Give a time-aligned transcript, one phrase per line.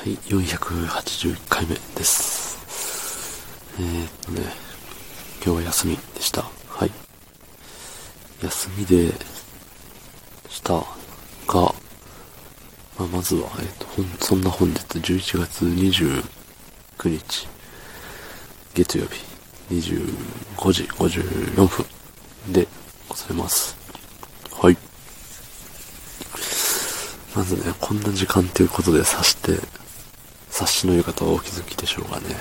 [0.00, 2.56] はい、481回目です。
[3.78, 4.40] えー、っとね、
[5.44, 6.40] 今日は休みでした。
[6.68, 6.90] はい。
[8.42, 9.12] 休みで
[10.48, 10.80] したが、
[12.98, 16.22] まあ、まずは、えー、っと、そんな本日11月29
[17.04, 17.46] 日、
[18.72, 19.22] 月曜日、
[19.68, 21.84] 25時54分
[22.50, 22.66] で
[23.06, 23.76] ございます。
[24.50, 24.78] はい。
[27.36, 29.58] まずね、こんな時間ということで察して、
[30.60, 32.36] 察しの言う方はお気づきでしょうがね。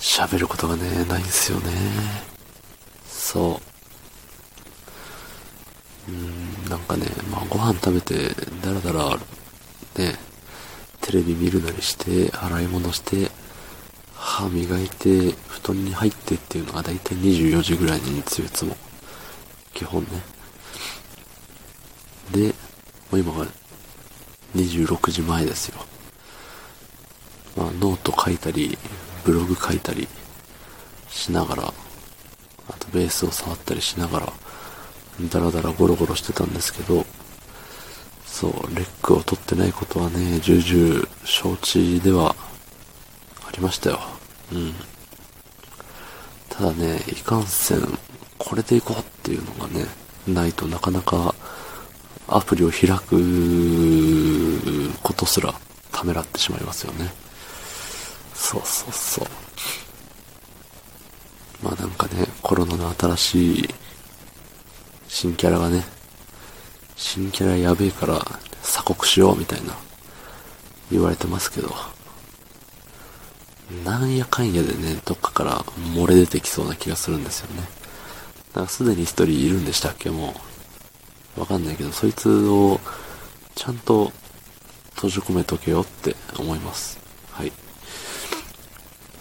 [0.00, 1.70] 喋ることがね、ないんですよね。
[3.06, 3.60] そ
[6.08, 6.10] う。
[6.10, 9.16] うーん、なんかね、まあご飯食べて、だらだら、
[9.96, 10.16] ね、
[11.00, 13.30] テレビ見るなりして、洗い物して、
[14.14, 18.76] 歯磨いて、布団に入ってっていうのがだいたい24時ぐらいにいついつも。
[19.72, 20.08] 基本ね。
[22.32, 22.54] で、も
[23.12, 23.46] う今が
[24.56, 25.71] 26時前ですよ。
[27.82, 28.78] ノート書いたり、
[29.24, 30.06] ブログ書いたり
[31.10, 31.74] しながら、
[32.68, 34.32] あとベースを触ったりしながら、
[35.28, 37.04] だらだらゴロゴロしてたんですけど、
[38.24, 42.36] そう、 REC を取ってないことはね、重々承知では
[43.46, 43.98] ありましたよ。
[44.52, 44.74] うん。
[46.48, 47.98] ただね、いかんせん、
[48.38, 49.86] これでいこうっていうのがね、
[50.28, 51.34] ないとなかなか
[52.28, 55.52] アプリを開くことすら
[55.90, 57.12] ためらってしまいますよね。
[58.42, 59.26] そうそうそう。
[61.62, 63.68] まあなんかね、コロナの新しい
[65.06, 65.84] 新キャラがね、
[66.96, 68.20] 新キャラやべえから
[68.64, 69.74] 鎖国しようみたいな
[70.90, 71.72] 言われてますけど、
[73.84, 75.60] なんやかんやでね、どっかから
[75.94, 77.62] 漏れ出てきそうな気がするんですよね。
[78.54, 80.34] なんかすでに一人いるんでしたっけも
[81.36, 81.40] う。
[81.40, 82.80] わかんないけど、そいつを
[83.54, 84.12] ちゃんと
[84.96, 86.98] 閉じ込めとけよって思います。
[87.30, 87.52] はい。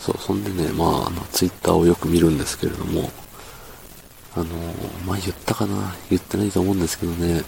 [0.02, 3.12] そう、そんでね、まあ、あの、ツイッターをよく見るんですけれども、
[4.36, 4.46] あの、
[5.06, 7.44] まあ言ったかな言ってないと思うんですけどね、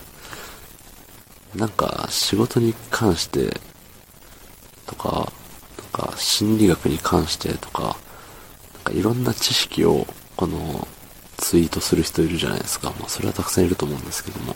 [1.55, 3.59] なんか仕事に関して
[4.85, 5.31] とか、
[5.95, 7.95] なんか心理学に関してとか、
[8.73, 10.05] なんかいろんな知識を、
[10.35, 10.87] この、
[11.37, 12.93] ツイートする人いるじゃないですか。
[12.99, 14.55] まあそれはたくさんいると思うんですけども。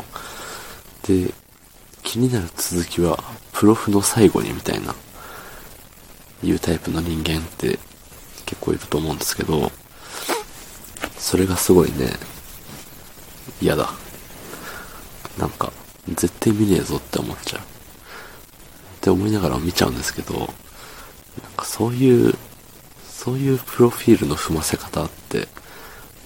[1.08, 1.34] で、
[2.04, 3.24] 気になる続きは、
[3.54, 4.94] プロフの最後にみたいな、
[6.44, 7.80] いうタイプの人間って
[8.46, 9.72] 結構いると思うんですけど、
[11.18, 12.14] それがすごいね、
[13.62, 13.92] 嫌だ。
[15.38, 15.72] なんか、
[16.08, 17.62] 絶対見ねえぞって思っちゃう。
[17.62, 17.64] っ
[19.02, 20.48] て思いながら見ちゃうんですけど、なん
[21.56, 22.34] かそういう、
[23.10, 25.48] そういうプロフィールの踏ませ方って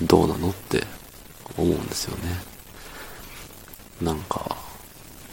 [0.02, 0.86] どうなのって
[1.58, 2.44] 思うんですよね。
[4.02, 4.58] なんか、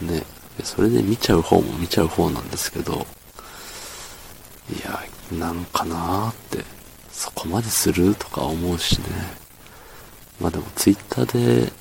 [0.00, 0.24] ね、
[0.62, 3.06] それで見ちゃう方も見ちゃう方なんですけど、
[4.70, 5.02] いや、
[5.32, 6.64] なんかなーって、
[7.10, 9.04] そこまでするとか思うしね。
[10.40, 11.72] まあでもツイッターで、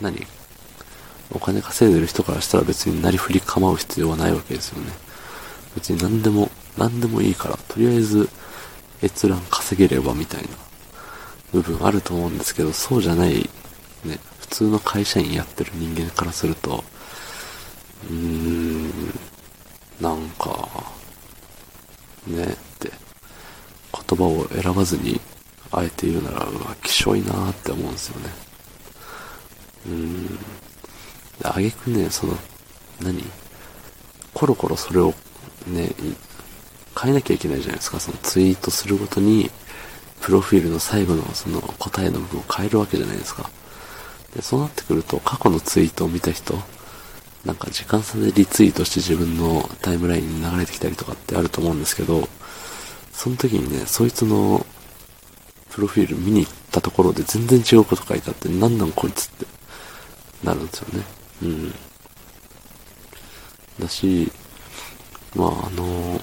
[0.00, 0.26] 何
[1.30, 4.92] お金稼いでる人からしたら別になりふり構う必要はないわけですよね。
[5.74, 8.28] 別に何でも、何でもいいから、とりあえず
[9.02, 10.48] 閲覧稼げればみたいな
[11.52, 13.48] 部分あると思うんですけど、そうじゃない、
[14.04, 16.84] ね、普通の会社員やってる人間からすると、
[18.08, 18.90] うーん、
[20.00, 20.85] なんか、
[22.26, 22.46] ねっ
[22.78, 22.90] て、
[23.92, 25.20] 言葉を選ばずに、
[25.72, 28.30] あえて言うなら、うわ、きしょいなーって思うんですよね。
[29.86, 30.38] うーん。
[31.44, 32.36] あげくね、その、
[33.02, 33.22] 何？
[34.32, 35.14] コロコロそれを、
[35.66, 35.94] ね、
[37.00, 38.00] 変えなきゃいけないじゃないですか。
[38.00, 39.50] そのツイートするごとに、
[40.20, 43.50] プロフィールの最後のその答えの部分を変えるわけじゃないですか。
[44.34, 46.58] で、そうなってくると、過去のツイートを見た人、
[47.44, 52.28] なんか時間差でリツイートして自分のタイムラインに流れてきたりとかってあると思うんですけど、
[53.12, 54.66] その時にね、そいつの
[55.70, 59.46] プロフィール見に行ったところで全然違うこと書いてあって、なんなんこいつって
[60.44, 61.04] なるんですよね。
[61.42, 61.74] うん。
[63.78, 64.30] だし、
[65.34, 66.20] まああの、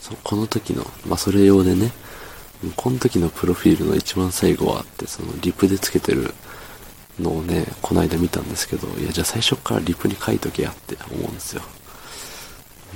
[0.00, 1.92] そこの時の、まあそれ用でね、
[2.76, 6.34] この時のプロフィールの一番最後はって、そのリプでつけてる
[7.20, 11.62] のをね、この間見たんですけど、いや、じゃあ最初からリプに書いとけやって思うんですよ。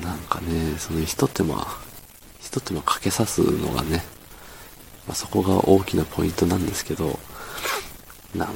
[0.02, 1.66] なんかね、その一手間、
[2.40, 4.04] 一手間かけさすのがね、
[5.06, 7.18] まあ、そこが大きなポイントなんですけど、
[8.34, 8.48] なん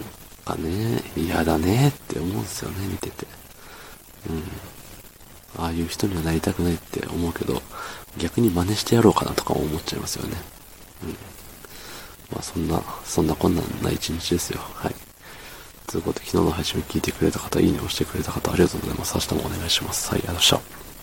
[0.44, 3.26] かね、嫌だねって思うんですよね、見てて。
[4.31, 5.62] うん。
[5.62, 7.62] ああいう人にはなりたくないって思うけど、
[8.17, 10.37] 逆に真似してやろうかなとか思っちゃいますよね。
[11.05, 11.11] うん。
[12.32, 14.61] まあそんな、そんなこんなんな一日ですよ。
[14.75, 14.94] はい。
[15.88, 19.14] ということで、昨日の配信を聞いてくれた方、いいねを押してくれた方、ありがとうございます。
[19.14, 20.11] 明日もお願いします。
[20.11, 20.98] はい、ありがとうございました。